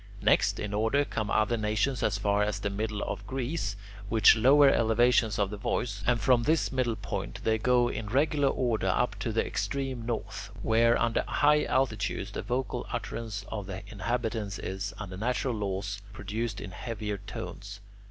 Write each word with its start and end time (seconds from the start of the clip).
Next 0.23 0.59
in 0.59 0.73
order 0.73 1.05
come 1.05 1.29
other 1.29 1.57
nations 1.57 2.01
as 2.01 2.17
far 2.17 2.41
as 2.41 2.57
the 2.57 2.71
middle 2.71 3.03
of 3.03 3.27
Greece, 3.27 3.75
with 4.09 4.33
lower 4.33 4.67
elevations 4.67 5.37
of 5.37 5.51
the 5.51 5.57
voice; 5.57 6.01
and 6.07 6.19
from 6.19 6.41
this 6.41 6.71
middle 6.71 6.95
point 6.95 7.37
they 7.43 7.59
go 7.59 7.87
on 7.87 7.93
in 7.93 8.07
regular 8.07 8.47
order 8.47 8.87
up 8.87 9.19
to 9.19 9.31
the 9.31 9.45
extreme 9.45 10.03
north, 10.03 10.49
where, 10.63 10.99
under 10.99 11.21
high 11.27 11.65
altitudes, 11.65 12.31
the 12.31 12.41
vocal 12.41 12.87
utterance 12.91 13.45
of 13.51 13.67
the 13.67 13.83
inhabitants 13.89 14.57
is, 14.57 14.91
under 14.97 15.17
natural 15.17 15.53
laws, 15.53 16.01
produced 16.13 16.59
in 16.59 16.71
heavier 16.71 17.17
tones. 17.27 17.79